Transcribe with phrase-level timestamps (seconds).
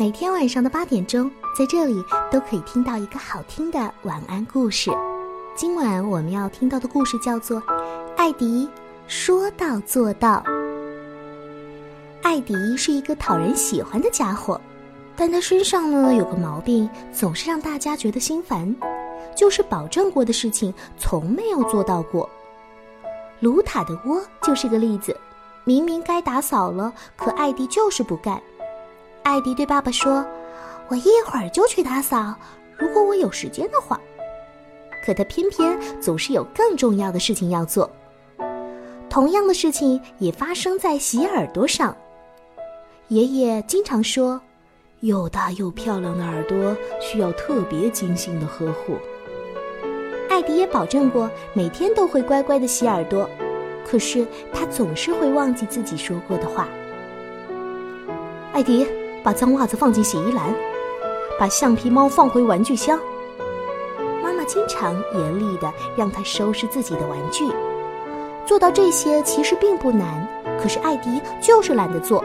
[0.00, 4.90] 每天晚上的八点钟，在这里都可以听到一个好听的晚安故事。
[5.54, 7.60] 今晚我们要听到的故事叫做
[8.16, 8.66] 《艾迪
[9.06, 10.42] 说到做到》。
[12.22, 14.58] 艾迪是一个讨人喜欢的家伙，
[15.14, 18.74] 但他身上呢有个毛病，总是让大家觉得心烦，
[19.36, 22.26] 就是保证过的事情从没有做到过。
[23.40, 25.14] 卢塔的窝就是个例子，
[25.64, 28.40] 明明该打扫了，可艾迪就是不干。
[29.22, 30.24] 艾迪对爸爸说
[30.88, 32.34] ：“我一会儿就去打扫，
[32.76, 34.00] 如果我有时间的话。”
[35.04, 37.90] 可他偏偏总是有更重要的事情要做。
[39.08, 41.96] 同样的事情也发生在洗耳朵上。
[43.08, 44.40] 爷爷经常说
[45.00, 48.96] ：“又大又漂亮的耳朵需要特别精心的呵护。”
[50.28, 53.28] 艾迪也保证过每天都会乖乖的洗耳朵，
[53.86, 56.68] 可是他总是会忘记自己说过的话。
[58.52, 58.86] 艾迪。
[59.22, 60.54] 把脏袜子放进洗衣篮，
[61.38, 62.98] 把橡皮猫放回玩具箱。
[64.22, 67.46] 妈妈经常严厉的让他收拾自己的玩具。
[68.46, 70.26] 做到这些其实并不难，
[70.60, 72.24] 可是艾迪就是懒得做，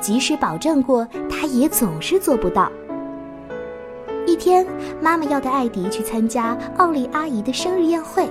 [0.00, 2.70] 即使保证过，他也总是做不到。
[4.26, 4.66] 一天，
[5.00, 8.28] 妈妈要带艾迪去参加奥利阿姨的生日宴会，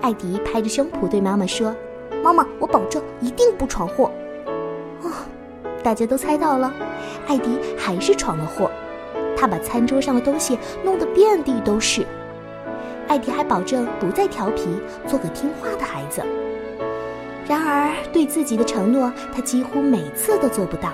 [0.00, 1.74] 艾迪拍着胸脯对妈妈说
[2.22, 4.10] ：“妈妈，我保证一定不闯祸。”
[5.02, 5.10] 哦，
[5.82, 6.72] 大家都猜到了。
[7.26, 8.70] 艾迪还是闯了祸，
[9.36, 12.04] 他把餐桌上的东西弄得遍地都是。
[13.08, 14.66] 艾迪还保证不再调皮，
[15.06, 16.22] 做个听话的孩子。
[17.46, 20.90] 然而，对自己的承诺，他几乎每次都做不到。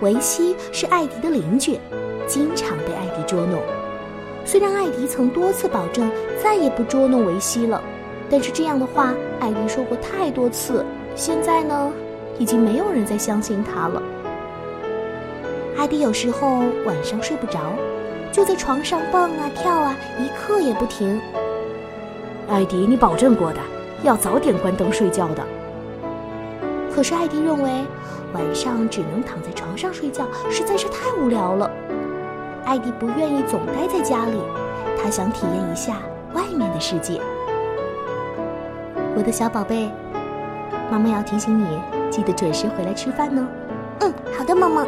[0.00, 1.78] 维西是艾迪的邻居，
[2.26, 3.62] 经常被艾迪捉弄。
[4.44, 6.10] 虽然艾迪曾多次保证
[6.42, 7.82] 再也不捉弄维西了，
[8.28, 11.92] 但是这样的话，艾迪说过太多次，现在呢，
[12.38, 14.02] 已经没有人再相信他了。
[15.78, 17.60] 艾迪有时候晚上睡不着，
[18.32, 21.20] 就在床上蹦啊跳啊，一刻也不停。
[22.48, 23.60] 艾迪，你保证过的，
[24.02, 25.44] 要早点关灯睡觉的。
[26.94, 27.84] 可是艾迪认为，
[28.32, 31.70] 晚上只能躺在床上睡觉实在是太无聊了。
[32.64, 34.40] 艾迪不愿意总待在家里，
[35.00, 35.98] 他想体验一下
[36.32, 37.20] 外面的世界。
[39.14, 39.90] 我的小宝贝，
[40.90, 41.66] 妈妈要提醒你，
[42.10, 43.46] 记得准时回来吃饭哦。
[44.00, 44.86] 嗯，好的，妈妈。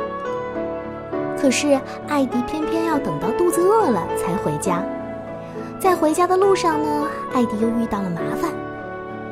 [1.40, 4.82] 可是艾迪偏偏要等到肚子饿了才回家，
[5.78, 8.50] 在回家的路上呢，艾迪又遇到了麻烦。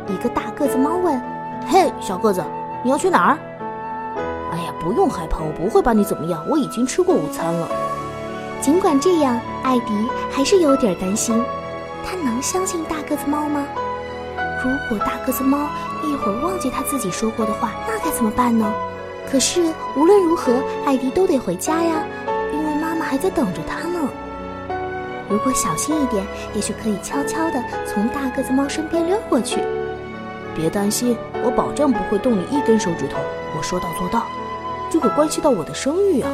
[0.07, 1.21] 一个大个子猫问
[1.67, 2.45] ：“嘿，小个子，
[2.85, 3.39] 你要去哪儿
[4.55, 7.69] ？”“哎呀，不用害怕，我不会把你怎么样，我已经吃过午餐了。”
[8.63, 9.93] 尽管这样，艾迪
[10.31, 11.45] 还是有点担心。
[12.05, 13.67] 他能相信大个子猫吗？
[14.65, 15.59] 如果大个子猫
[16.05, 18.73] 一会儿忘记他自己说过的话，那该怎么办呢？
[19.31, 22.07] 可是无论如何，艾迪都得回家呀，
[22.53, 24.09] 因为妈妈还在等着他呢。
[25.29, 29.61] 如果小心一点，也许可以悄悄地从大个子猫身边溜过去。
[30.55, 33.19] 别担心，我保证不会动你一根手指头，
[33.57, 34.27] 我说到做到。
[34.89, 36.31] 这可关系到我的声誉啊！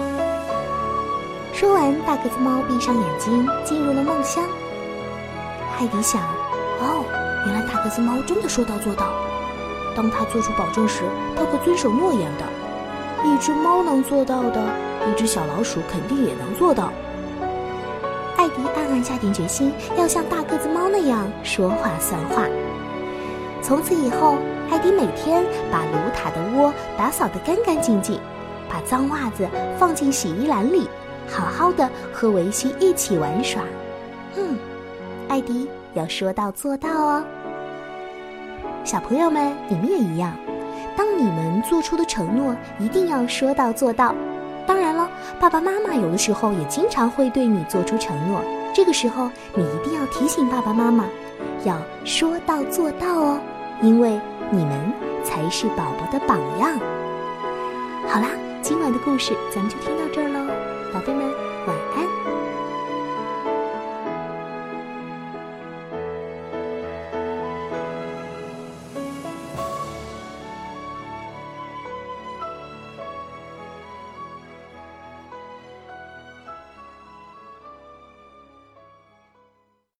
[1.54, 4.44] 说完，大个子猫闭上眼睛，进入了梦乡。
[5.80, 6.20] 艾迪想：
[6.78, 7.04] 哦，
[7.46, 9.06] 原来大个子猫真的说到做到。
[9.96, 11.02] 当他做出保证时，
[11.34, 12.44] 他会遵守诺言的。
[13.24, 14.60] 一只猫能做到的，
[15.08, 16.92] 一只小老鼠肯定也能做到。
[18.36, 22.44] 艾迪暗暗下定决心，要像大个子猫那样说话算话。
[23.62, 24.36] 从此以后，
[24.70, 28.18] 艾迪每天把卢塔的窝打扫得干干净净，
[28.68, 30.88] 把脏袜子放进洗衣篮里，
[31.28, 33.62] 好好的和维西一起玩耍。
[34.36, 34.58] 嗯，
[35.28, 37.24] 艾迪要说到做到哦。
[38.82, 40.36] 小朋友们，你们也一样。
[40.96, 44.14] 当你们做出的承诺一定要说到做到。
[44.66, 45.08] 当然了，
[45.40, 48.40] 爸爸妈妈有的时候也经常会对你做出承诺，
[48.72, 51.04] 这个时候你一定要提醒爸爸妈妈，
[51.64, 53.40] 要说到做到哦，
[53.80, 54.20] 因为
[54.50, 54.92] 你们
[55.24, 56.78] 才是宝宝的榜样。
[58.06, 58.28] 好啦，
[58.62, 60.52] 今晚的故事咱们就听到这儿喽，
[60.92, 61.51] 宝贝们。